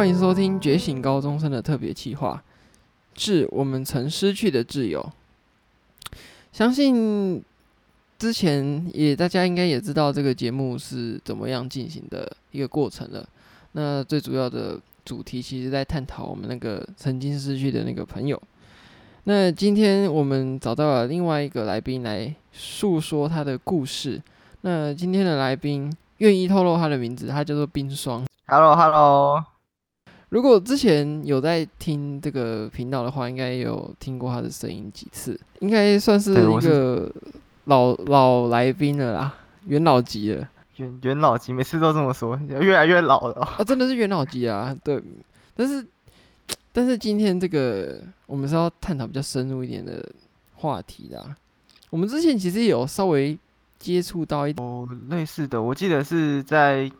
[0.00, 2.42] 欢迎收听《觉醒高中生》的特别企划，
[3.12, 5.12] 致我们曾失去的挚友。
[6.52, 7.44] 相信
[8.18, 13.28] 之前也大家应该也知道这个节目是怎么样进行的一个过程了。
[13.72, 18.40] 那最主要的主题其实在探讨我们那个曾经失去的那个朋友。
[19.24, 24.18] 那今天我们找到了另外一个来宾来诉说他的故事。
[24.62, 28.24] 那今天的来宾愿意透露他的名字，他叫做冰霜。
[28.46, 29.44] Hello，Hello。
[30.30, 37.12] 如果之前有在听这个频道的话，应该有听过他的声音几次，应该算是一个
[37.64, 39.34] 老老来宾了啦，
[39.66, 40.48] 元老级了。
[40.76, 43.62] 元元老级，每次都这么说，越来越老了啊！
[43.64, 45.02] 真的是元老级啊，对。
[45.54, 45.86] 但是，
[46.72, 50.08] 但是今天这个我们是要探讨比较深入一点的
[50.54, 51.36] 话题啦。
[51.90, 53.36] 我们之前其实有稍微
[53.78, 56.90] 接触到一点哦，类似的，我记得是在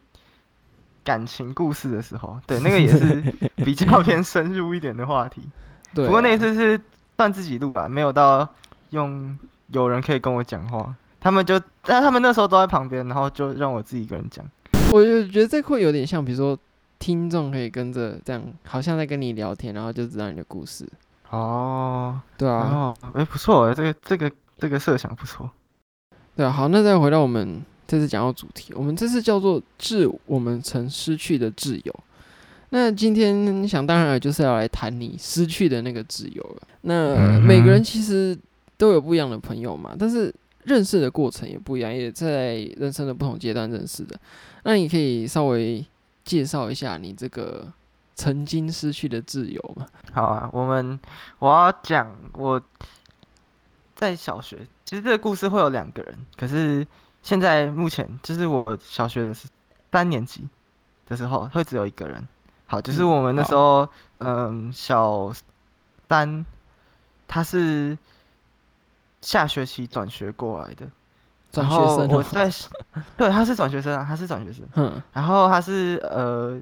[1.05, 3.21] 感情故事的时候， 对，那个也是
[3.57, 5.43] 比较偏深入一点的话题。
[5.95, 6.81] 对，不过那一次是
[7.17, 8.49] 算自己录吧，没有到
[8.91, 10.95] 用有人可以跟我讲话。
[11.21, 14.45] 他们就，但他们那时候都在旁边，然后就让我自己一个人讲。
[14.93, 16.59] 我就觉得这会有点像，比如说
[16.99, 20.89] 听众可以跟着这样，好像在跟你聊天，然后就知道你的故事。
[21.29, 25.51] 哦，对啊，哦，哎，不错，这个这个这个设想不错。
[26.35, 32.01] 对啊，好，那再回到我们这次讲到主题，我们这次叫做“致我们曾失去的挚友”。
[32.71, 36.63] 那今天想当然就是要来谈你失去的那个挚友了。
[36.83, 38.39] 那每个人其实
[38.77, 40.33] 都有不一样的朋友嘛，但是。
[40.65, 44.15] 认识的过程也不一样，也在人生的不同阶段认识的。
[44.63, 45.85] 那你可以稍微
[46.23, 47.67] 介绍一下你这个
[48.15, 49.87] 曾经失去的挚友吗？
[50.13, 51.01] 好啊，我们
[51.39, 52.61] 我要讲我
[53.97, 56.87] 在小学，其实这个故事会有两个人，可是
[57.23, 59.49] 现在目前就是我小学的是
[59.93, 60.49] 三年级
[61.07, 62.27] 的时候会只有一个人。
[62.67, 63.89] 好，就是我们那时候，
[64.19, 65.33] 嗯，嗯，小
[66.09, 66.45] 三，
[67.27, 67.99] 他是。
[69.23, 70.87] 下学期转学过来的，
[71.53, 72.09] 转学生。
[72.09, 72.51] 我在，
[73.19, 74.67] 对，他是转学生啊，他是转学生。
[74.77, 76.59] 嗯，然后他是呃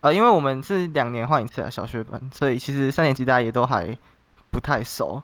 [0.00, 3.94] 呃，因为我们是两年换一次啊，小学班，所以其实三年级大家也都还
[4.50, 5.22] 不太熟。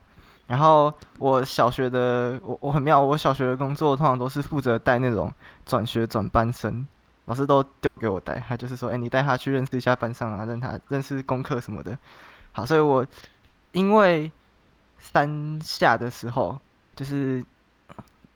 [0.49, 5.33] 然后我小学的我我很妙，我小学的工作通常都是负责带那种
[5.65, 6.85] 转学转班生，
[7.27, 11.97] 老师都丢给我带，他就是说，哎，你带他去认识一下班上啊，让他认识功课什么的。
[12.51, 13.07] 好，所以我
[13.71, 14.33] 因为。
[15.01, 16.59] 三下的时候，
[16.97, 17.43] 就是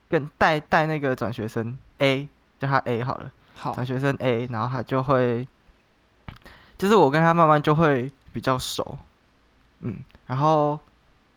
[0.08, 2.28] 跟带带那个转学生 A，
[2.60, 3.32] 叫他 A 好了。
[3.56, 5.46] 好，转学生 A，然后他就会，
[6.78, 8.96] 就是我跟他慢慢就会比较熟，
[9.80, 10.78] 嗯，然后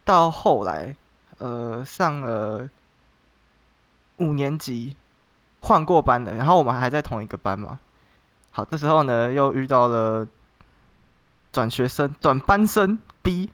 [0.06, 0.96] 到后来，
[1.40, 2.70] 呃，上了
[4.18, 4.96] 五年级，
[5.60, 7.80] 换过班了，然后我们还在同一个班嘛。
[8.52, 10.26] 好，这时候呢，又遇到了
[11.52, 13.52] 转学生转班生 B。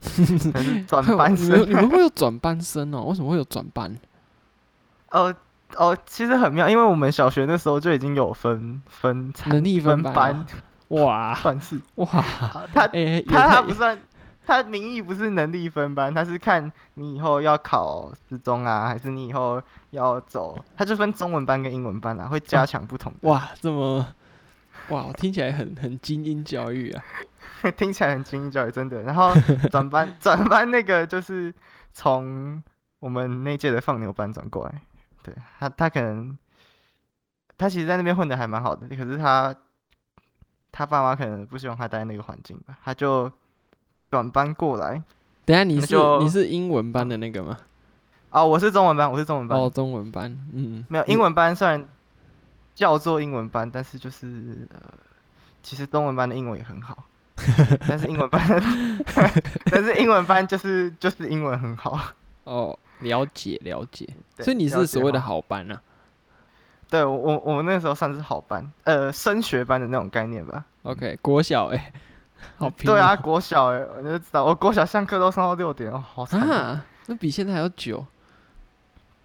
[0.86, 3.02] 转班生，你们 会有转班生哦？
[3.06, 3.98] 为什么会有转班？
[5.08, 5.34] 呃
[5.74, 10.46] 哦，其实很妙，因为我们小学那时候就已经有分分能力分班，班，
[10.88, 12.06] 哇，算是哇，
[12.72, 13.98] 他、欸、他他不算，
[14.48, 23.32] 他名义不是能力分班，他是看你以后要考四中啊，还是你以后要走，他就分中文班跟英文班啊，会加强不同、哦。
[23.32, 24.06] 哇，这么
[24.88, 27.04] 哇，听起来很很精英教育啊。
[27.76, 29.02] 听起来很精英教育，真的。
[29.02, 29.34] 然后
[29.70, 31.54] 转班 转班那个就是
[31.92, 32.62] 从
[33.00, 34.80] 我们那届的放牛班转过来，
[35.22, 36.38] 对他他可能
[37.58, 39.54] 他其实在那边混的还蛮好的，可是他
[40.72, 43.30] 他爸妈可能不希望他待在那个环境吧，他就
[44.10, 45.02] 转班过来。
[45.44, 47.58] 等下你是你是英文班的那个吗？
[48.30, 49.58] 哦，我是中文班，我是中文班。
[49.58, 51.88] 哦，中文班，嗯，没有英文班，虽然
[52.74, 54.80] 叫做英文班，但是就是呃，
[55.62, 57.04] 其实中文班的英文也很好。
[57.88, 58.40] 但是英文班，
[59.70, 61.96] 但是英文班就是就是英文很好
[62.42, 64.08] 哦，了解了解，
[64.40, 65.80] 所以你是所谓的好班啊？
[66.90, 70.64] 对，我我我们那时候算是好班，呃，升学班的那种概念吧。
[70.82, 71.92] OK，国小哎、欸，
[72.58, 72.94] 好拼、喔。
[72.94, 78.04] 对啊，国小哎、欸，我就知道，我国小上课都上到六点哦，好惨啊，那比现在还要久，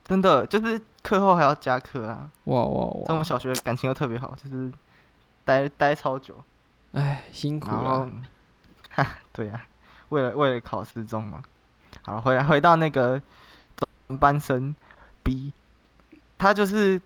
[0.03, 2.29] 真的，就是课后还要加课啊。
[2.45, 3.05] 哇哇哇！
[3.07, 4.71] 在我们小学感情又特别好，就是
[5.45, 6.35] 待待超久。
[6.93, 8.09] 哎，辛苦了。
[8.89, 9.65] 哈， 对呀、啊，
[10.09, 11.41] 为了为了考试中嘛。
[12.03, 13.21] 好，回来回到那个
[14.19, 14.75] 班生
[15.23, 15.53] B，
[16.37, 17.01] 他就是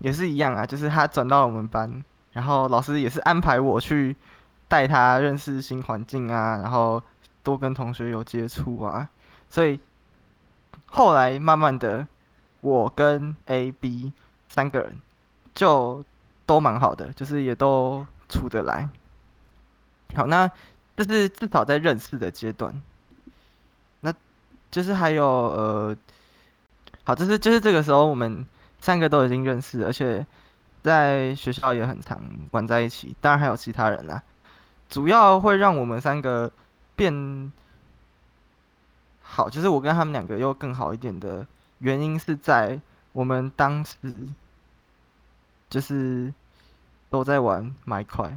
[0.00, 4.16] 也是一样啊，就是他转到我们班，然后老师也是安排我去
[4.68, 7.02] 带他认识新环境啊，然后
[7.42, 9.08] 多跟同学有接触啊，
[9.48, 9.80] 所以
[10.86, 12.06] 后来慢慢的，
[12.60, 14.12] 我跟 A、B
[14.48, 15.00] 三个人
[15.54, 16.04] 就
[16.46, 18.88] 都蛮好的，就是也都处得来。
[20.14, 20.50] 好，那
[20.96, 22.82] 这是至少在认识的阶段。
[24.00, 24.12] 那
[24.70, 25.96] 就是还有呃，
[27.04, 28.46] 好，就是就是这个时候我们
[28.80, 30.26] 三个都已经认识，而且
[30.82, 32.20] 在学校也很常
[32.52, 33.14] 玩在一起。
[33.20, 34.22] 当然还有其他人啦，
[34.88, 36.50] 主要会让我们三个
[36.96, 37.52] 变
[39.20, 41.46] 好，就是我跟他们两个又更好一点的
[41.78, 42.80] 原因是在
[43.12, 43.96] 我们当时
[45.68, 46.32] 就是
[47.10, 48.36] 都在玩麦块。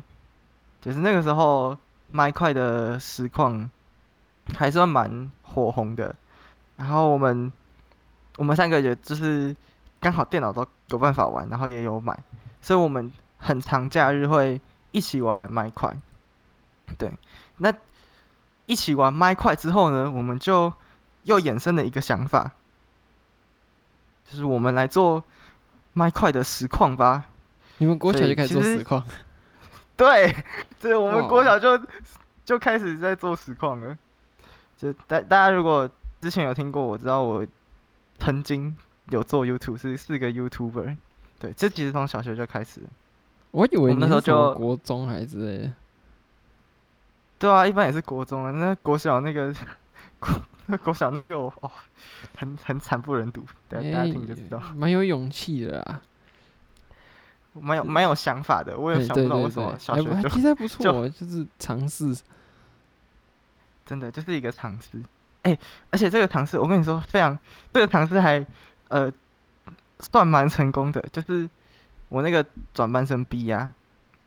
[0.81, 1.77] 就是那个时候，
[2.09, 3.69] 麦块的实况
[4.57, 6.15] 还算蛮火红的。
[6.75, 7.51] 然后我们
[8.37, 9.55] 我们三个也就是
[9.99, 12.17] 刚好电脑都有办法玩，然后也有买，
[12.61, 14.59] 所以我们很长假日会
[14.91, 15.95] 一起玩麦块。
[16.97, 17.11] 对，
[17.57, 17.73] 那
[18.65, 20.71] 一起玩麦块之后呢，我们就
[21.23, 22.51] 又衍生了一个想法，
[24.29, 25.23] 就是我们来做
[25.93, 27.25] 麦块的实况吧。
[27.77, 29.03] 你们国小就开始做实况？
[29.97, 30.35] 对，
[30.79, 31.79] 这我们国小就
[32.45, 33.97] 就开始在做实况了。
[34.77, 35.89] 就大大家如果
[36.21, 37.45] 之前有听过，我知道我
[38.19, 38.75] 曾经
[39.09, 40.95] 有做 YouTube，是四个 YouTuber。
[41.39, 42.81] 对，这其实从小学就开始。
[43.51, 45.73] 我以为那时候就国中还是之类的。
[47.41, 48.51] 对啊，一般也是国中啊。
[48.51, 49.51] 那国小那个
[50.19, 51.71] 国那国小那个哦，
[52.37, 53.43] 很很惨不忍睹。
[53.67, 54.61] 大家听就知道。
[54.75, 56.01] 蛮有勇气的啊。
[57.53, 62.15] 蛮有蛮有想法的，我也想不到为什么小学就其实还不错，就是尝试，
[63.85, 65.03] 真的就是一个尝试。
[65.41, 65.57] 哎，
[65.89, 67.37] 而且这个尝试，我跟你说，非常
[67.73, 68.45] 这个尝试还
[68.87, 69.11] 呃
[69.99, 71.49] 算蛮成功的，就是
[72.07, 73.69] 我那个转班生 B 呀，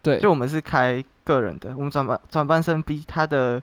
[0.05, 3.61] 对，就我们是开个人的，我们转班转班生 B 他的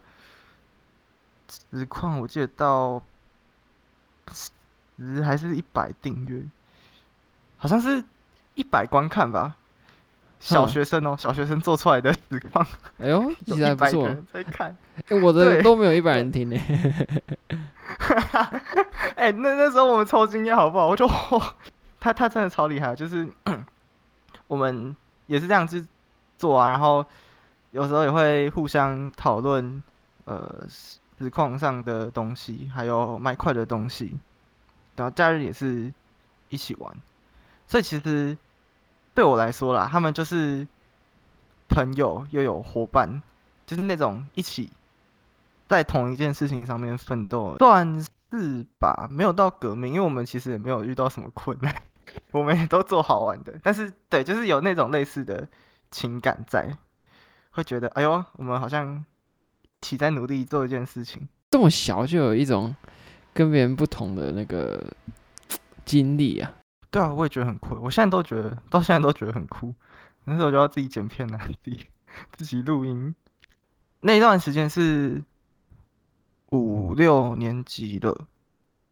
[1.47, 3.01] 实况我记得到
[4.33, 6.43] 十还是一百订阅，
[7.57, 8.03] 好像是。
[8.53, 9.55] 一百观看吧，
[10.41, 12.67] 小学生哦，小学生做出来的实况，
[12.99, 14.13] 哎呦， 其实还不错。
[14.31, 14.75] 在看，
[15.07, 16.57] 哎，我的都没有一百人听呢。
[19.15, 20.87] 哎，那那时候我们超惊讶，好不好？
[20.89, 21.09] 我就，
[21.97, 23.25] 他他真的超厉害，就是
[24.47, 24.93] 我们
[25.27, 25.83] 也是这样子
[26.41, 27.05] 做啊，然后
[27.69, 29.83] 有时候也会互相讨论，
[30.25, 30.65] 呃，
[31.19, 34.17] 实况上的东西，还有麦块的东西，
[34.95, 35.93] 然后假日也是
[36.49, 36.91] 一起玩。
[37.67, 38.35] 所以其实
[39.13, 40.67] 对我来说啦，他们就是
[41.69, 43.21] 朋友又有伙伴，
[43.67, 44.71] 就是那种一起
[45.67, 51.73] 在同一件事情上面奋斗，算是吧，没有到革命，因为我们其实也没有遇到什么困难，
[52.31, 53.53] 我们也都做好玩的。
[53.61, 55.47] 但是对，就是有那种类似的
[55.91, 56.75] 情感在，
[57.51, 59.05] 会觉得哎呦，我们好像
[59.61, 61.27] 一起在努力做一件事情。
[61.51, 62.73] 这么小就有一种
[63.33, 64.81] 跟别人不同的那个
[65.85, 66.51] 经历啊。
[66.89, 67.75] 对啊，我也觉得很酷。
[67.81, 69.73] 我现在都觉得，到现在都觉得很酷。
[70.23, 71.85] 那时候就要自己剪片啊，自己
[72.33, 73.15] 自己录音。
[74.01, 75.23] 那一段时间是
[76.51, 78.15] 五六年级的，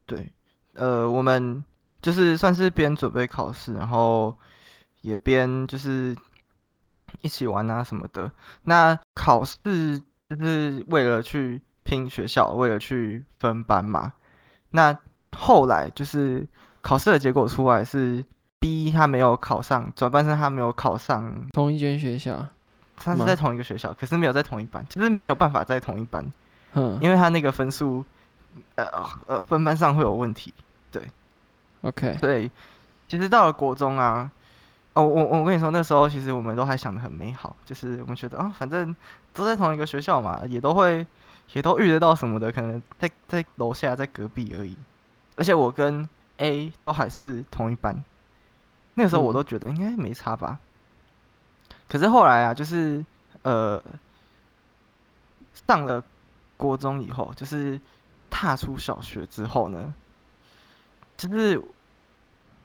[0.06, 0.32] 对，
[0.74, 1.64] 呃，我们
[2.02, 4.38] 就是算是边准备考试，然后
[5.02, 6.16] 也边就是
[7.22, 8.32] 一起玩啊什么的。
[8.64, 9.58] 那考试
[10.30, 14.14] 就是为了去拼学校，为了去分班嘛。
[14.72, 14.98] 那
[15.32, 16.48] 后来就是。
[16.82, 18.24] 考试的结果出来是
[18.58, 22.48] B，他没有考上，转班生他没有考上同一间学校，
[22.96, 26.32] 他是在同一个学校，可是没有在同一班，就是没有办法在同一班，
[26.76, 28.06] 嗯，因为他那个分数，
[28.76, 28.86] 呃
[29.28, 30.54] 呃，分班上会有问题，
[30.90, 31.04] 对
[31.82, 32.50] ，OK，对，
[33.10, 34.32] 其实到了国中啊，
[35.00, 38.94] 哦，我我跟你说，那时候其实我们都还想得很美好，就是我们觉得啊、哦，反正
[39.34, 41.08] 都在同一个学校嘛，也都会，
[41.54, 44.76] 也都遇得到什么的，可能在在楼下，在隔壁而已，
[45.38, 48.04] 而且我跟 A 都还是同一班，
[48.96, 50.60] 那个时候我都觉得应该没差吧。
[51.70, 53.06] 嗯、可是后来啊，就是
[53.44, 53.82] 呃，
[55.68, 56.04] 上了
[56.58, 57.80] 国中以后，就是
[58.30, 59.94] 踏出小学之后呢，
[61.16, 61.62] 就是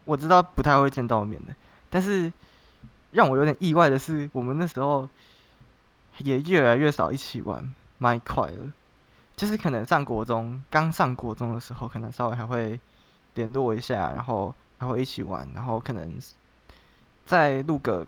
[0.04, 1.54] 我知道不太会见到面的，
[1.94, 2.32] 但是
[3.12, 5.08] 让我有点意外的是，我们那时候
[6.18, 8.72] 也越来越少一起玩麦块了。
[9.36, 12.80] 就是可能上国中，刚上国中的时候，可能稍微还会。
[13.36, 16.20] 联络一下，然后还会一起玩，然后可能
[17.26, 18.06] 再录个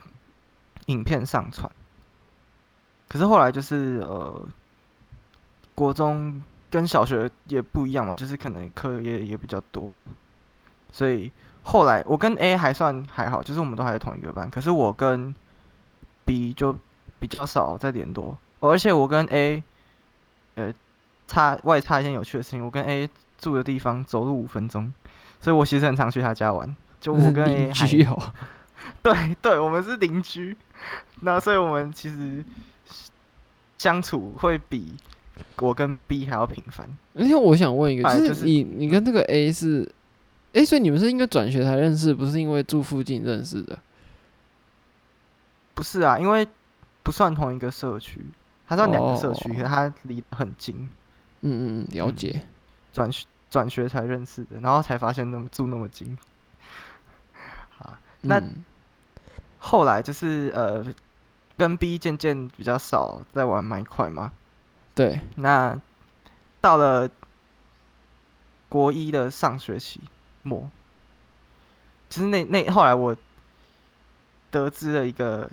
[0.87, 1.69] 影片上传。
[3.09, 4.49] 可是后来就是呃，
[5.75, 6.41] 国中
[6.71, 9.93] 跟小学也不一样嘛，就是可能课业也比较多，
[10.93, 11.33] 所以
[11.69, 14.49] 后来我跟 A 还算还好，就是我们都还是同一个班。
[14.49, 15.35] 可是我跟
[16.25, 16.79] B 就
[17.19, 19.63] 比较少在联络，而且我跟 A
[20.55, 20.73] 呃
[21.27, 24.93] 差外差一件有趣的事情，我跟 A 住的地方走路五分钟。
[25.41, 28.33] 所以我其实很常去他家玩，就我跟 A 邻居哦，
[29.03, 30.57] 对对，我们是邻居。
[31.23, 32.45] 那所以我们其实
[33.77, 34.95] 相处会比
[35.59, 36.89] 我跟 B 还要频繁。
[37.15, 39.91] 而且我想问一个，就是你你跟这个 A 是，
[40.57, 43.79] 哎、欸，所以你们是因为转学才认识，不是因为住附近认识的？
[45.75, 46.49] 不是啊，因为
[47.03, 48.25] 不算同一个社区，
[48.67, 50.89] 他算两个社区，可是他离得很近。
[51.43, 52.43] 嗯嗯，了解。
[52.93, 56.17] 转学转学才认识的，然后才发现那么住那么近。
[57.77, 58.39] 好，那。
[58.39, 58.65] 嗯
[59.59, 60.87] 后来就是呃，
[61.57, 64.31] 跟 B 渐渐比较少在玩麦块嘛。
[64.95, 65.21] 对。
[65.35, 65.77] 那
[66.61, 67.11] 到了
[68.69, 70.01] 国一的上学期
[70.47, 70.71] 末，
[72.09, 73.17] 其实那那后来我
[74.51, 75.51] 得知了一个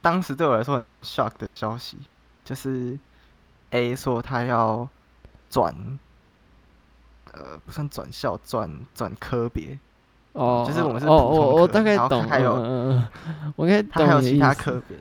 [0.00, 1.98] 当时对我来说很 shock 的消息，
[2.44, 2.98] 就是
[3.70, 4.88] A 说他要
[5.50, 5.74] 转，
[7.32, 9.78] 呃，不算转校，转转科别。
[10.32, 13.90] 哦，就是我们是哦哦，我大概懂，还有嗯嗯，我应该懂。
[14.04, 14.96] 他还有其他科别，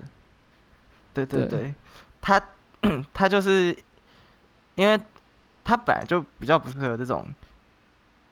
[1.13, 1.75] 对对对，
[2.19, 2.41] 他
[3.13, 3.77] 他就是，
[4.75, 4.99] 因为
[5.63, 7.27] 他本来就比较不适合这种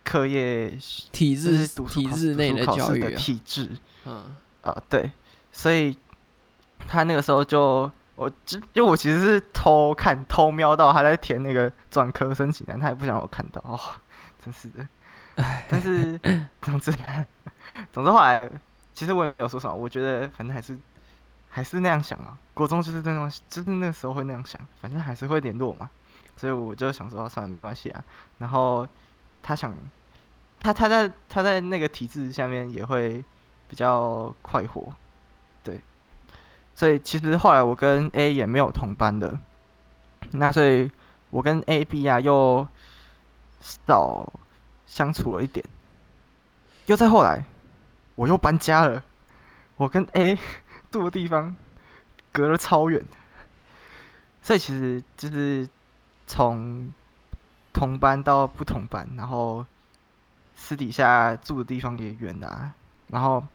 [0.05, 0.69] 课业
[1.11, 3.69] 体制、体制内的教育的体制，
[4.05, 4.23] 嗯
[4.61, 5.11] 啊对，
[5.51, 5.97] 所以
[6.87, 13.77] 他那个时候就我就因为我其实是偷看偷瞄到他在填那个专科申请单，他也不想我看到哦，
[14.41, 14.87] 真是的。
[15.67, 16.17] 但是，
[16.61, 16.93] 总之，
[17.91, 18.49] 总之后来，
[18.93, 19.75] 其实我也没有说什么。
[19.75, 20.77] 我觉得反正还是
[21.49, 22.37] 还是那样想啊。
[22.53, 25.89] 国中就是那种，就是那时候会那样想，反正还是会联络嘛。
[26.37, 28.01] 所以我就想说，算了，没关系啊。
[28.37, 28.87] 然后
[29.47, 29.71] 他想，
[30.59, 33.23] 他他在他在那个体制下面也会
[33.69, 34.91] 比较快活，
[35.63, 35.79] 对。
[36.73, 39.37] 所以其实后来我跟 A 也没有同班的，
[40.31, 40.89] 那所以
[41.29, 42.67] 我跟 A、B 啊又
[43.61, 44.33] 少。
[44.87, 45.65] 相处了一点，
[46.85, 47.43] 又再后来，
[48.13, 49.03] 我又搬家了。
[49.75, 50.37] 我跟 A
[50.91, 51.53] 住的地方
[52.31, 53.03] 隔了超远，
[54.41, 55.67] 所以其实就是
[56.27, 56.93] 从
[57.75, 59.63] 同班到不同班，然后
[60.55, 62.73] 私底下住的地方也远啊，
[63.07, 63.45] 然后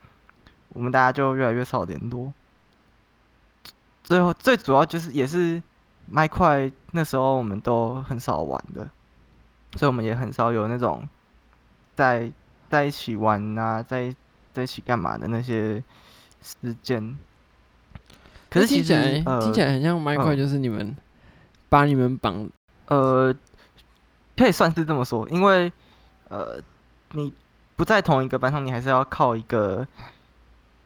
[0.68, 2.32] 我们大家就越来越少联络。
[4.04, 5.62] 最后最主要就是也是
[6.06, 8.88] 麦块那时候我们都很少玩的，
[9.76, 11.08] 所以我们也很少有那种。
[11.96, 12.32] 在
[12.70, 14.14] 在一起玩啊，在
[14.54, 15.84] 在一起干嘛的那些
[16.40, 17.18] 时间，
[18.48, 20.96] 可是听起来、呃、听起来很像麦块，就是你们
[21.68, 22.48] 把你们绑，
[22.86, 23.34] 呃，
[24.40, 25.70] 可以算是这么说，因为
[26.30, 26.58] 呃，
[27.12, 27.30] 你
[27.76, 29.86] 不在同一个班上，你还是要靠一个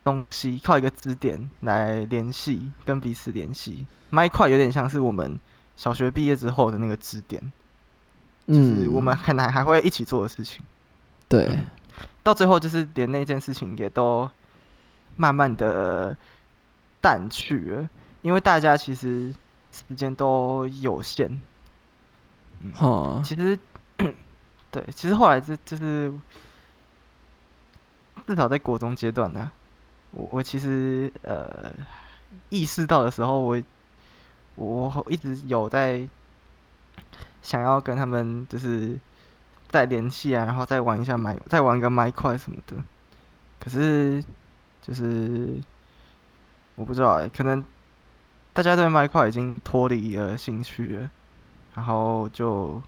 [0.02, 3.86] 东西，靠一个支点来联系，跟彼此联系。
[4.10, 5.38] 麦块有点像是我们
[5.76, 7.40] 小学毕业之后的那个支点，
[8.48, 10.60] 就是我们可能还会一起做的事情。
[11.28, 11.64] 对、嗯，
[12.24, 14.28] 到最后就是连那件事情也都
[15.14, 16.16] 慢慢的
[17.00, 17.88] 淡去了，
[18.22, 19.32] 因为大家其实
[19.70, 21.40] 时间都有限。
[22.64, 23.56] 嗯，哦、其实
[24.72, 26.12] 对，其实后来就就是
[28.26, 29.52] 至少在国中阶段呢，
[30.10, 31.72] 我我其实呃
[32.48, 33.62] 意识到的时候我，
[34.56, 36.08] 我我一直有在
[37.42, 38.98] 想要跟他们就是。
[39.70, 42.76] 再联系啊，然后再玩一下麦，再玩个麦块什么的。
[43.58, 44.22] 可是，
[44.80, 45.60] 就是
[46.76, 47.64] 我不知道哎、欸，可能
[48.52, 51.10] 大家对麦块已经脱离了兴趣了，
[51.74, 52.80] 然后就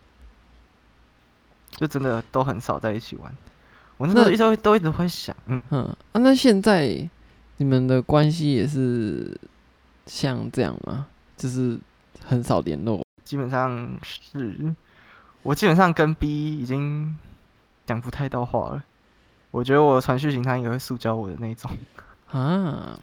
[1.70, 3.36] 就真的都很少在一起玩。
[3.96, 7.08] 我那时候一直都一直会想，嗯嗯啊，那现在
[7.56, 9.38] 你们的关系也是
[10.06, 11.06] 像这样吗？
[11.36, 11.78] 就是
[12.24, 14.74] 很少联络，基本上是。
[15.42, 17.16] 我基本上跟 B 已经
[17.86, 18.82] 讲不太到话了，
[19.52, 21.70] 我觉得我传讯息他应该会塑胶我的那种
[22.32, 22.98] 啊。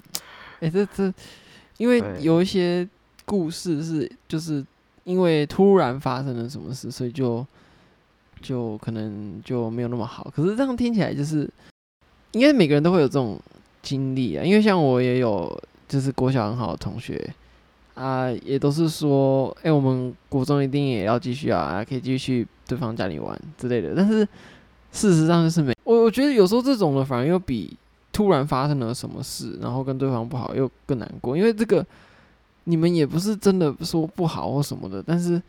[0.59, 1.13] 哎、欸，这这，
[1.77, 2.85] 因为有一些
[3.23, 4.61] 故事是就是
[5.03, 7.45] 因为突然发生了什么事，所以就
[8.41, 10.31] 就可能就没有那么好。
[10.35, 11.49] 可是这样听起来就是，
[12.31, 13.39] 应该每个人都会有这种
[13.81, 14.43] 经历啊。
[14.43, 17.33] 因为像我也有就是国小很好的同学。
[17.95, 23.93] 啊，也都是说，哎、我们国中一定也要继续啊，可以继续去对方家里玩之类的。
[23.95, 24.27] 但是
[24.91, 27.77] 事实上就是没，我我觉得有时候这种的反而又比
[28.11, 31.85] 突然发生了什么事，然后跟对方不好又更难过，因为这个
[32.65, 35.41] 你们也不是真的说不好或什么的，但是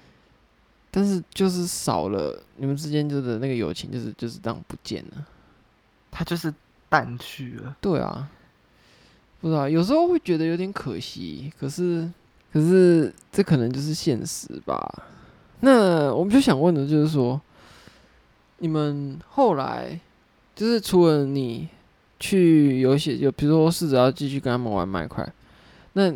[0.91, 5.27] 但是就是少了你们之间就是那个友情，就是就是这样不见了，
[6.11, 6.53] 他就是
[6.89, 7.77] 淡去了。
[7.81, 8.29] 对啊，
[9.41, 12.11] 不知道有时候会觉得有点可惜，可是。
[12.53, 15.05] 可是这可能就是现实吧。
[15.59, 17.41] 那我们就想问的就是说，
[18.59, 19.99] 你们后来
[20.55, 21.69] 就是除了你
[22.21, 25.29] 去有些有，比如说试着要继续跟他们玩麦块，
[25.95, 26.15] 那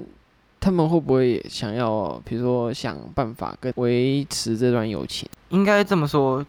[0.61, 5.29] 他们会不会想要，比如说想办法跟维持这段友情？
[5.51, 6.45] 应该这么说，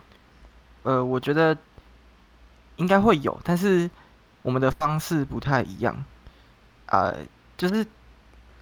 [0.84, 1.56] 呃，我觉得
[2.78, 3.90] 应该会有，但是
[4.42, 6.04] 我们的方式不太一样。
[6.88, 7.16] 呃，
[7.56, 7.86] 就是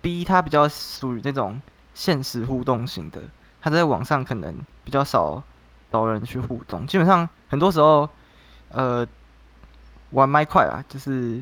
[0.02, 1.62] B 他比较属于那种
[1.94, 3.22] 现实互动型的，
[3.62, 5.42] 他在网上可能比较少
[5.92, 8.10] 找人去互动，基本上很多时候，
[8.70, 9.08] 呃，
[10.12, 11.42] 玩麦块啊，就是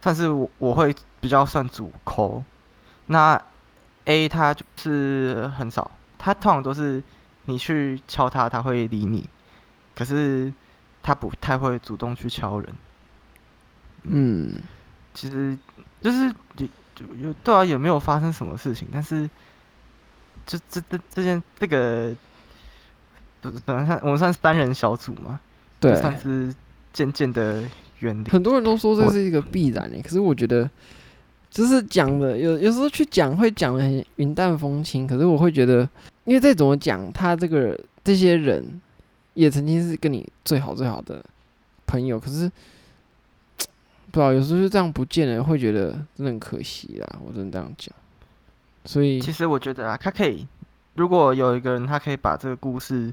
[0.00, 2.42] 算是我我会比较算主抠。
[3.06, 3.42] 那
[4.04, 7.02] A 他就是很少，他通常都是
[7.44, 9.28] 你去敲他，他会理你，
[9.94, 10.52] 可是
[11.02, 12.68] 他不太会主动去敲人。
[14.04, 14.54] 嗯，
[15.14, 15.56] 其实
[16.00, 16.68] 就是有
[17.20, 18.88] 有对啊，也没有发生什么事情？
[18.92, 19.28] 但是
[20.46, 22.14] 就这这这件这个，
[23.40, 25.38] 本来算我们算三人小组嘛，
[25.78, 26.54] 对，算是
[26.92, 27.62] 渐渐的
[27.98, 28.30] 远离。
[28.30, 30.70] 很多人都说这是一个必然诶，可是我觉得。
[31.52, 35.86] 就是讲的有有时候去讲会讲的很云淡风轻，可是我会觉得，
[36.24, 38.80] 因为再怎么讲，他这个这些人
[39.34, 41.22] 也曾经是跟你最好最好的
[41.86, 42.50] 朋友，可是
[44.10, 47.18] 不知道有时候就这样不见了，会觉得真的很可惜啦。
[47.22, 47.94] 我真的这样讲，
[48.86, 50.48] 所以其实我觉得啊，他可以，
[50.94, 53.12] 如果有一个人他可以把这个故事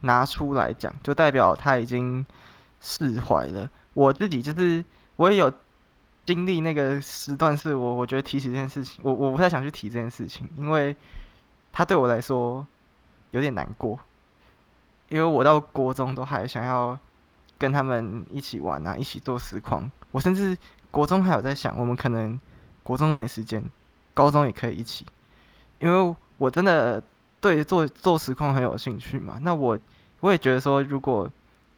[0.00, 2.26] 拿出来讲，就代表他已经
[2.80, 3.70] 释怀了。
[3.94, 5.52] 我自己就是我也有。
[6.26, 10.94] 经历那个时段，是我我觉得提起这件事情，我我不太想去提这件事情，因为
[11.72, 12.66] 他对我来说
[13.30, 13.98] 有点难过，
[15.08, 16.98] 因为我到国中都还想要
[17.56, 20.58] 跟他们一起玩啊，一起做实况，我甚至
[20.90, 22.38] 国中还有在想，我们可能
[22.82, 23.62] 国中没时间，
[24.12, 25.06] 高中也可以一起，
[25.78, 27.00] 因为我真的
[27.40, 29.78] 对做做实况很有兴趣嘛，那我
[30.18, 31.30] 我也觉得说，如果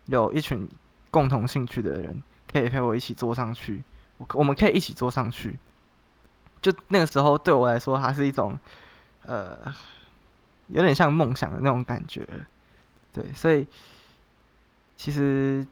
[0.06, 0.66] 有一群
[1.10, 3.84] 共同兴趣的人，可以陪我一起做上去。
[4.34, 5.56] 我们可以一起坐上去，
[6.60, 8.58] 就那个时候对我来说，它是一种，
[9.22, 9.56] 呃，
[10.66, 12.26] 有点像梦想的那种感觉，
[13.12, 13.64] 对，所以
[14.96, 15.64] 其实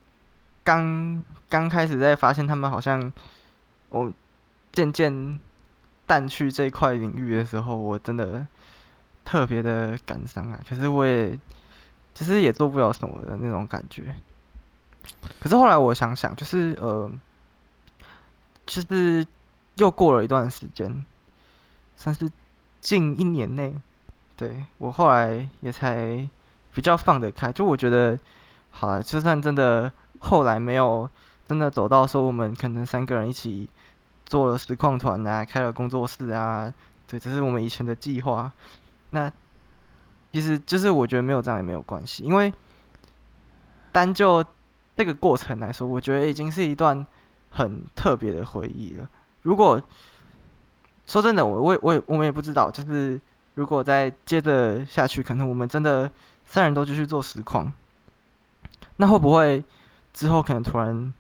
[0.63, 3.13] 刚刚开始在发现他们好像
[3.89, 4.13] 我
[4.73, 5.41] 渐渐
[6.07, 8.47] 淡去这块领域的时候，我真的
[9.25, 10.61] 特别的感伤啊。
[10.69, 11.37] 可是我也
[12.15, 14.15] 其实也做不了什么的那种感觉。
[15.41, 17.11] 可是后来我想想，就是呃。
[18.67, 19.25] 就是
[19.77, 21.07] 又过了一段时间，
[21.97, 22.29] 算是
[22.81, 23.73] 近一年内，
[24.37, 26.29] 对，我后来也才
[26.75, 27.53] 比较放得开。
[27.53, 28.19] 就我觉得，
[28.71, 31.09] 好了，就算真的后来没有
[31.47, 33.69] 真的走到说我们可能三个人一起
[34.25, 36.75] 做了实况团啊，开了工作室啊，
[37.07, 38.53] 对，这是我们以前的计划。
[39.11, 39.33] 那
[40.33, 42.53] 其实就是我觉得没有这样也没有关系，因为
[43.93, 44.45] 单就
[44.97, 47.07] 这个过程来说，我觉得已经是一段。
[47.57, 49.09] 很特别的回忆了。
[49.41, 49.83] 如果
[51.07, 53.19] 说真的，我我我我们也不知道，就是
[53.55, 56.11] 如果再接着下去，可能我们真的
[56.45, 57.73] 三人都继续做实况，
[58.97, 59.65] 那会不会
[60.13, 61.15] 之后可能突然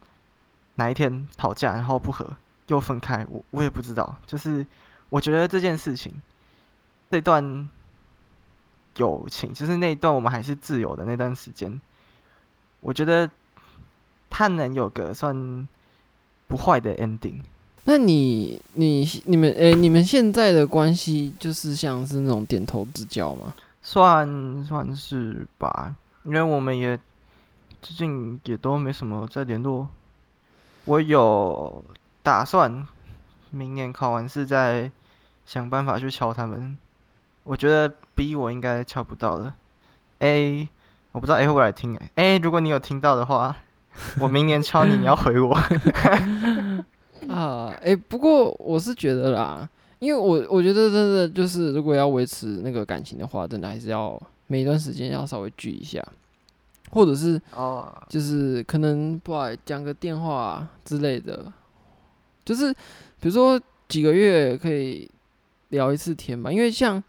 [0.74, 3.26] 哪一天吵架，然后不和又分开？
[3.30, 4.16] 我我也不知道。
[4.26, 4.66] 就是
[5.08, 6.20] 我觉得这件事情，
[7.10, 7.70] 这段
[8.96, 11.80] 友情，就是那一段我们还是自由的那段时间，
[12.80, 13.30] 我觉得
[14.28, 15.66] 他能有个算。
[16.46, 17.40] 不坏的 ending。
[17.88, 23.54] 那你、你、你们，诶、欸，你们现在的关系就是像是那种点头之交吗？
[23.80, 26.98] 算算是吧，因为我们也
[27.80, 29.88] 最近也都没什么在联络。
[30.84, 31.84] 我有
[32.24, 32.84] 打算
[33.50, 34.90] 明年考完试再
[35.44, 36.76] 想办法去敲他们。
[37.44, 39.54] 我觉得 B 我应该敲不到了。
[40.18, 40.68] A
[41.12, 42.34] 我不知道 A 会不会来听诶、欸。
[42.34, 43.56] A 如果你有听到的话。
[44.20, 45.54] 我明年敲你，你要回我
[47.28, 47.68] 啊！
[47.80, 56.00] 哎、欸，不过我是觉得啦，因为我我觉得真的就是，如果要维持那个感情的话，真的还是要每一段时间要稍微聚一下，
[56.90, 61.52] 或者是哦，就是可能不好讲个电话之类的，
[62.44, 62.72] 就是
[63.20, 65.10] 比如说几个月可以
[65.70, 66.52] 聊一次天吧。
[66.52, 67.02] 因为像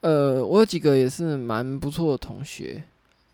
[0.00, 2.84] 呃，我有几个也是蛮不错的同学。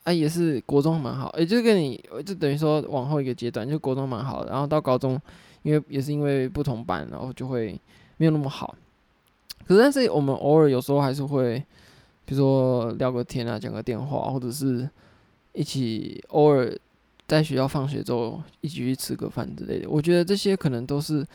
[0.05, 5.21] 啊，也是国中蛮好，也、欸、就跟你，就等于说往后一个阶段，就国中蛮好的，然后到高中，
[5.63, 7.79] 因为也是因为不同班，然后就会
[8.19, 8.77] 没有那么好。
[9.67, 11.59] 可是，但是我们偶尔有时候还是会，
[12.27, 14.87] 比如说聊个天啊，讲个电话，或者是
[15.55, 16.71] 一起偶尔
[17.27, 19.89] 在学校放学之后一起去吃个饭之类的。
[19.89, 21.27] 我觉得这些可能都是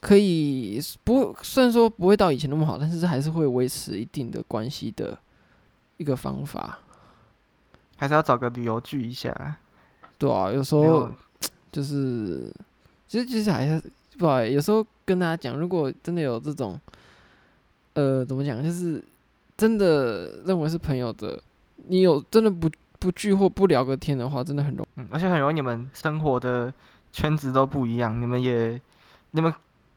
[0.00, 5.18] 可以不，虽然说不会到以前那么好，但是还是会维持一定的关系的
[5.96, 6.80] 一个方法。
[7.96, 9.56] 还是要找个理由聚一下，
[10.18, 11.10] 对啊，有时候
[11.70, 12.52] 就是，
[13.08, 13.82] 其实其实还是
[14.18, 14.42] 不好。
[14.44, 16.78] 有时候跟大家讲，如果真的有这种
[17.94, 18.62] 呃，怎么讲？
[18.62, 19.02] 就是
[19.56, 21.40] 真的认为是朋友的，
[21.88, 25.00] 你有真的不不聚或不聊个天的话，真的很容易。
[25.00, 26.72] 嗯，而且很容易你们生活的
[27.12, 28.80] 圈子都不一样，你们也
[29.32, 29.52] 你们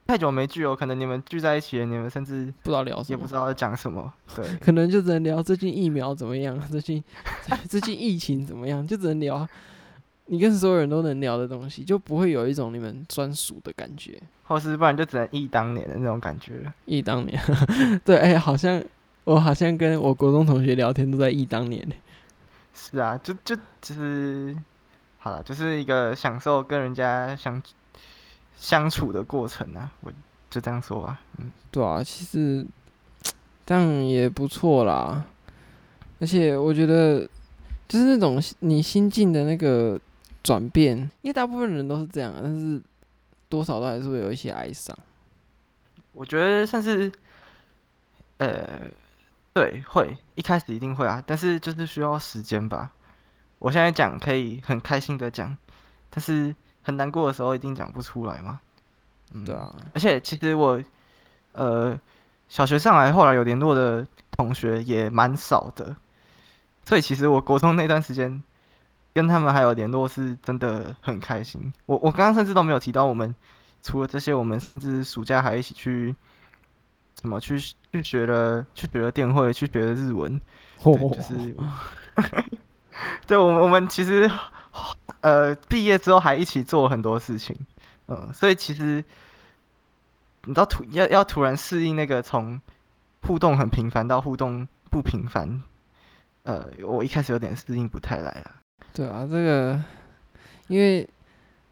[0.08, 4.12] 太久没聚哦，可能你们聚在一起，你们甚至不知道聊什么，也不知道在讲什么。
[4.36, 7.04] 对， 可能就只能聊最近疫苗怎么样，最近
[7.70, 9.48] 最近疫情怎么样，就只能聊。
[10.30, 16.72] 你跟所有人都能聊的东西，就不会有一种你们专属的感觉，或是不然就只能忆当年的那种感觉。
[16.86, 17.39] 忆当年，
[18.04, 18.84] 对，哎、欸，好像
[19.24, 21.86] 我好像跟我国中同学聊天都在忆当年。
[22.74, 24.56] 是啊，就就就是，
[25.17, 27.62] 好了，就是一个享受跟人家相
[28.58, 30.12] 相处的过程啊，我
[30.50, 31.22] 就这样说吧。
[31.38, 32.65] 嗯，对啊，其实
[33.65, 35.26] 这样也不错啦，
[36.20, 37.22] 而且我觉得
[37.88, 40.00] 就是那种你心境的那个。
[40.43, 42.82] 转变，因为大部分人都是这样，但是
[43.50, 44.98] 多少都还是会有一些哀伤。
[46.13, 47.12] 我觉得算是，
[48.38, 48.80] 呃，
[49.52, 52.93] 对，会一开始一定会啊，但是就是需要时间吧。
[53.60, 55.58] 我现在讲可以很开心的讲，
[56.10, 56.56] 但是
[56.88, 58.62] 很难过的时候一定讲不出来嘛。
[59.34, 59.76] 嗯，对啊。
[59.93, 60.82] 而且其实我，
[61.52, 62.00] 呃，
[62.47, 65.93] 小学上来后来有联络的同学也蛮少的，
[66.86, 68.41] 所以其实我国中那段时间。
[69.13, 71.73] 跟他们还有联络是真的很开心。
[71.88, 73.34] 我我刚刚甚至都没有提到，我们
[73.82, 76.15] 除了这些，我们甚至暑假还一起去
[77.15, 80.39] 怎么去去学了去学了电绘，去学了日文。
[80.84, 81.56] 对，就是
[83.26, 84.30] 对，我我们其实
[85.21, 87.55] 呃毕业之后还一起做很多事情。
[88.07, 89.03] 嗯，所以其实
[90.45, 92.59] 你知道突要要突然适应那个从
[93.21, 95.61] 互动很频繁到互动不频繁，
[96.43, 98.55] 呃，我一开始有点适应不太来啊。
[98.93, 99.83] 对啊，这个，
[100.67, 101.07] 因为，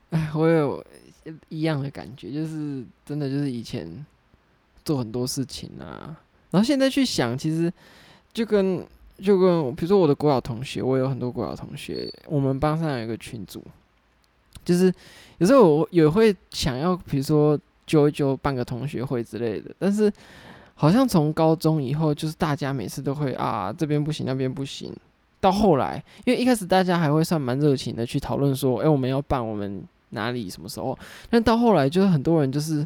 [0.10, 0.86] 哎，我有
[1.48, 4.06] 一样的感觉，就是真的就是以前
[4.84, 6.18] 做很多事情啊，
[6.52, 7.72] 然后现在去想，其实
[8.34, 8.86] 就跟
[9.18, 13.64] 就跟比如说我的国小同学，我有很多国小同学，我们班上有一个群组，
[14.64, 14.94] 就是
[15.38, 20.12] 有时候我也会想要，比如说揪一揪办个同学会之类的，但是
[20.74, 24.94] 好像从高中以后，就是大家每次都会啊这边不行，那边不行。
[25.40, 30.98] 到后来，因为一开始大家还会算蛮热情的去讨论说，哎、我们要办我们哪里什么时候？
[31.30, 32.86] 但到后来，就是很多人就是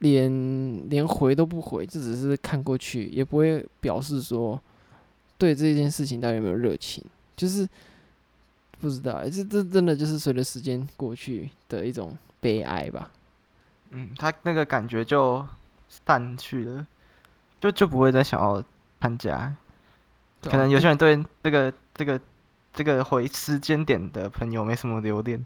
[0.00, 4.60] 连连回都不回，就只是看过去，也不会表示说
[5.38, 7.04] 对这件事情到底有没有热情，
[7.36, 7.68] 就是
[8.80, 13.10] 不知道，这这真的就是随着时间过去的一种悲哀吧。
[13.90, 15.46] 嗯，他那个感觉就
[15.88, 16.86] 散去了，
[17.60, 18.62] 就就不会再想要
[19.00, 19.54] 参加。
[20.42, 22.20] 可能有些人对这个这个
[22.72, 25.38] 这个回时间点的朋友没什么留恋，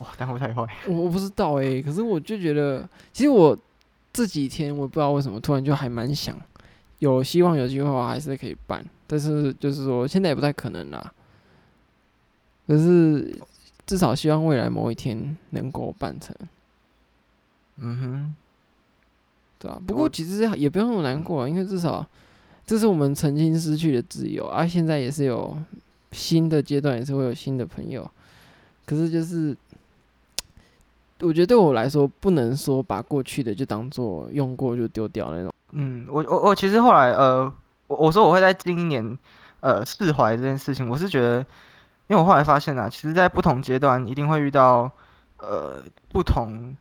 [0.00, 0.66] 哇，这样会太坏。
[0.86, 3.56] 我我不知道哎、欸，可是我就觉得，其实我
[4.12, 6.36] 这几天我不知道为什么突然就还蛮想，
[6.98, 11.12] 有希望有机会还是可以办，但是就是说现在也不太可能啦。
[12.66, 13.38] 可是
[13.84, 16.34] 至少希望未来某一天能够办成。
[17.76, 18.34] 嗯哼，
[19.58, 19.78] 对啊。
[19.86, 22.06] 不过其实也不用那么难过，因为至少。
[22.64, 25.58] 这是我们曾经失去的自由，而、啊、现在也是有
[26.12, 28.08] 新的阶段，也是会有新的朋友。
[28.86, 29.54] 可是就是，
[31.20, 35.52] 我觉得对我来说，不能说把过去的就当做用过就丢掉那种。
[35.72, 37.52] 嗯，我我我其实后来呃，
[37.92, 39.18] 我我说我会在今年
[39.60, 41.38] 呃释怀这件事情，我是觉得，
[42.08, 44.90] 因为我后来发现啊，其实在不同阶段一定会遇到
[45.38, 46.76] 呃不同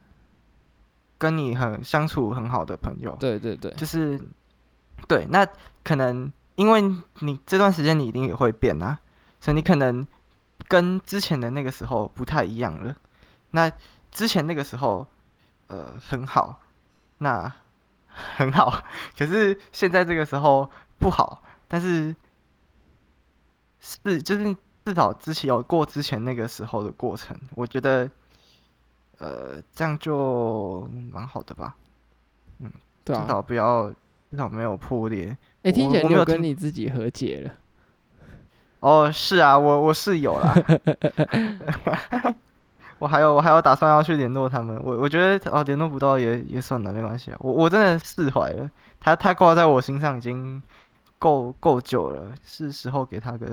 [1.17, 3.15] 跟你很相处很好的朋友。
[3.19, 4.19] 对对对，就是。
[5.07, 5.45] 对，那
[5.83, 6.79] 可能因为
[7.21, 8.99] 你这段时间你一定也会变啊，
[9.39, 10.05] 所以你可能
[10.67, 12.95] 跟之前的那个时候不太一样了。
[13.49, 13.71] 那
[14.11, 15.07] 之前那个时候，
[15.67, 16.59] 呃，很好，
[17.17, 17.51] 那
[18.37, 18.83] 很好，
[19.17, 20.69] 可是现在这个时候
[20.99, 22.15] 不好，但是
[23.79, 28.09] 是就是至少之前有过之前那个时候的过程，我觉得，
[29.17, 31.75] 呃，这样就蛮好的吧。
[32.59, 32.71] 嗯，
[33.03, 33.93] 对啊，至少不要。
[34.31, 35.27] 至少没有破裂。
[35.63, 37.53] 哎、欸，听起来你有跟你自己和解了。
[38.79, 40.55] 哦，是啊，我我是有啦。
[43.01, 44.79] 我还有我还有打算要去联络他们。
[44.83, 47.37] 我我觉得哦，联络不到也也算了，没关系啊。
[47.39, 48.69] 我我真的释怀了。
[48.99, 50.61] 他他挂在我心上已经
[51.17, 53.47] 够够久了，是时候给他个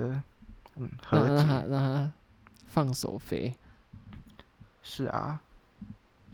[0.77, 2.13] 嗯和解，让他让他
[2.67, 3.55] 放手飞。
[4.83, 5.41] 是啊，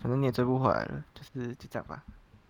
[0.00, 2.02] 反正你也追不回来了，就是就这样吧，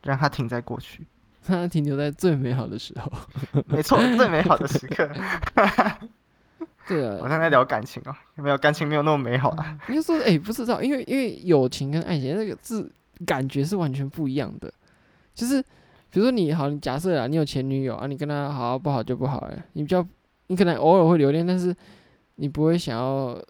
[0.02, 1.06] 让他停在过去。
[1.46, 3.12] 让他停留在最美好的时候，
[3.66, 5.06] 没错，最美好的时刻。
[6.86, 9.78] 对啊，我刚才聊感情哦，有没有感情没有那么美好啊？
[9.88, 12.90] 你就说，哎、欸，不知道，因为因为友情跟爱情那个字
[13.24, 14.72] 感觉是完全不一样的。
[15.34, 15.60] 就是
[16.10, 20.06] 比如说你好，你假设啊，你有前女友啊，你跟她好，好不好就不好了，你比较，
[20.48, 21.74] 你可能偶尔会留恋，但是
[22.36, 23.42] 你不会想要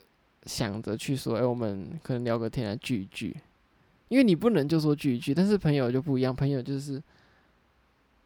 [0.44, 3.36] 想着去说，哎、欸，我们可能聊个天来聚一聚，
[4.08, 7.02] 因为你不能就说聚一聚，但是朋友就不一样，朋友就是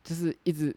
[0.05, 0.75] 就是一直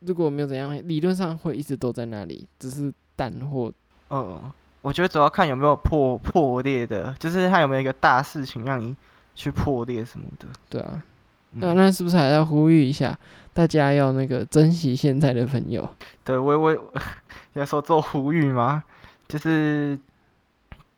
[0.00, 3.72] 如果没有怎样，理论上会一直都在那里，只是淡或
[4.10, 4.40] 嗯，
[4.80, 8.94] 我觉得主要看有没有破破裂的，就是他有没有一个大事情让你
[9.34, 11.02] 去破裂什么的，对啊。
[11.50, 13.18] 那那是不是还要呼吁一下，
[13.52, 15.88] 大家要那个珍惜现在的朋友？
[16.22, 16.92] 对，我我
[17.54, 18.84] 要说做呼吁吗？
[19.26, 19.98] 就是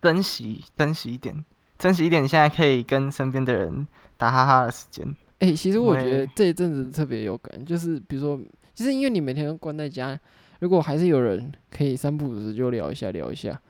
[0.02, 1.44] 珍惜珍惜一点，
[1.78, 5.06] 珍惜一点，你现在可以跟身边的人打哈哈的时间。
[5.38, 8.38] 哎、欸，其实我觉得这一阵子特别有感，就是比如说，
[8.74, 10.18] 其实因为你每天都关在家，
[10.60, 13.60] 如果还是有人可以三不五时就聊一下聊一下，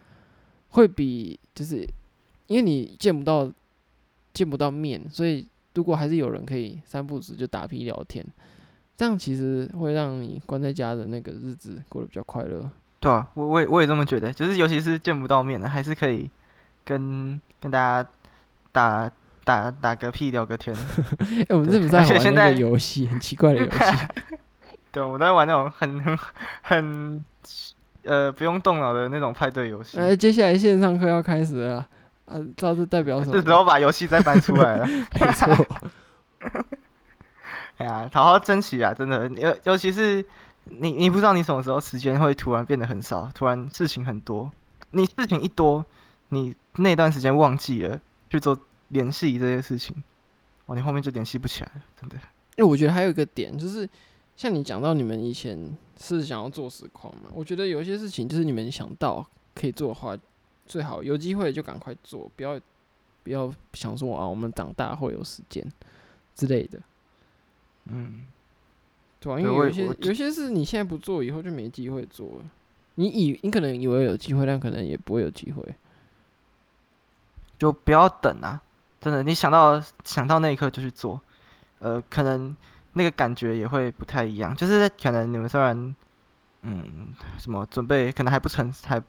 [0.68, 1.85] 会比就是
[2.46, 3.50] 因为你见不到
[4.33, 5.46] 见不到面，所以。
[5.74, 8.26] 如果还是有人可以三不五时就打屁聊天，
[8.96, 12.68] 这样其实会让你关在家的那个日子过得比较快乐。
[12.98, 16.29] 对啊，我我也我也这么觉得，就是尤其是见不到面的，还是可以
[16.85, 18.11] 跟跟大家
[18.72, 19.09] 打
[19.44, 20.74] 打打个屁聊个天。
[21.22, 23.07] 哎、欸，我们是不是在玩那个游戏？
[23.07, 23.79] 很奇怪的游戏。
[24.92, 26.18] 对，我在玩那种很 很
[26.62, 27.24] 很
[28.03, 29.98] 呃不用动脑的那种派对游戏。
[29.98, 31.87] 哎，接下来线上课要开始了。
[32.26, 33.33] 啊，知道这代表什么？
[33.33, 34.87] 这时候把游戏再搬出来了，
[35.20, 35.66] 没错。
[37.79, 40.24] 哎呀，好好珍惜啊，真的，尤尤其是
[40.64, 44.50] 你，你不知道你什么时候时间会突然变得很少，突然事情很多。
[44.92, 45.85] 你事情一多，
[46.29, 50.03] 你那段时间忘记了去做联系这些事情，
[50.66, 52.16] 哇，你后面就联系不起来了，真的。
[52.57, 53.88] 因为我觉得还有一个点，就是
[54.40, 60.16] 像你讲到你们以前是想要做实况嘛，我觉得有一些事情就是你们想到可以做的话。
[60.66, 62.59] 最好有机会就赶快做，不要
[63.24, 65.66] 不要想说啊，我们长大会有时间
[66.37, 66.81] 之类的。
[67.87, 68.24] 嗯，
[69.18, 72.44] 对啊，因为有些有些事你现在不做，以后就没机会做了。
[72.94, 75.74] 你以你可能以为有机会，但可能也不会有机会。
[77.59, 78.62] 就不要等啊！
[79.00, 81.20] 真的，你想到想到那一刻就去做，
[81.81, 82.57] 呃，可能
[82.92, 84.55] 那个感觉也会不太一样。
[84.57, 85.94] 就是可能你们虽然
[86.62, 89.03] 嗯什么准备，可能还不成，还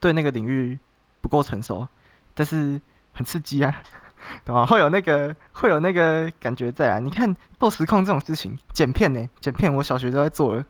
[0.00, 0.78] 对那个领域。
[1.22, 1.88] 不够成熟，
[2.34, 2.80] 但是
[3.12, 3.82] 很刺激啊，
[4.46, 4.64] 对吧？
[4.64, 7.00] 会有那个会有那个感觉在啊。
[7.00, 10.64] 你看 BOSS 控这种事情，剪片呢，剪片我小学都在做了，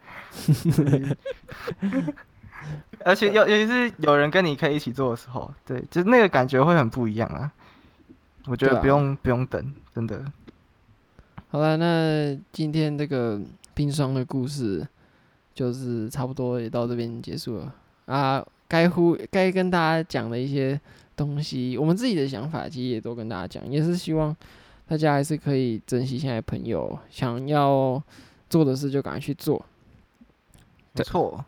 [3.05, 7.53] 而且尤尤其是有人跟你可以一起做的时候，对，就是那个感觉会很不一样啊。
[8.47, 10.25] 我觉得不用、啊、不用等，真的。
[11.49, 13.41] 好了，那今天这个
[13.75, 14.87] 冰霜的故事
[15.55, 17.75] 就是差不多也到这边结束了
[18.07, 18.45] 啊。
[18.69, 20.79] 该呼该跟大家讲的一些
[21.15, 24.37] 东西，我们自己的想法其实也都跟大家讲，也是希望
[24.89, 28.03] 大家还是可以珍惜现在朋友，想要
[28.51, 29.65] 做的事就赶快去做。
[30.95, 31.45] 没错，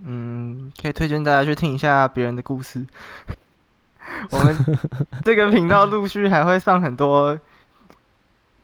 [0.00, 2.84] 嗯，可以推荐大家去听一下别人的故事。
[4.30, 4.56] 我们
[5.24, 7.38] 这个频道陆续还会上很多，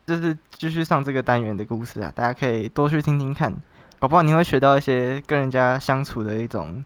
[0.07, 3.55] 就是继续上这个单元的故事啊，大家可以多去听听看，
[3.99, 6.85] 搞不好你会学到一些跟人家相处的一种。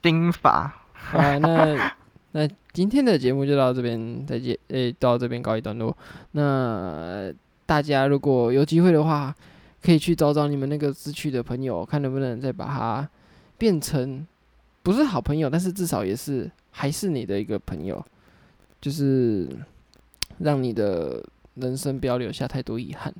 [0.00, 1.92] 兵法，好，那
[2.30, 5.94] 那今天的节目就到这边，再见，诶、欸，到这边告一段落。
[6.30, 7.28] 那
[7.66, 9.34] 大家如果有机会的话，
[9.82, 13.08] 可以去找找你们那个失去的朋友，看能不能再把他
[13.58, 14.24] 变成
[14.84, 18.00] 不是好朋友，但是至少也是还是你的一个朋友，
[18.80, 19.48] 就是
[20.38, 21.20] 让你的
[21.60, 23.12] 人生不要留下太多遗憾。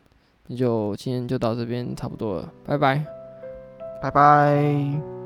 [0.47, 3.05] 那就今天就到这边差不多了，拜拜，
[4.03, 5.18] 拜拜。